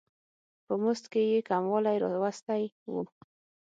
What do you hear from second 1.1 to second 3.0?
کې یې کموالی راوستی و.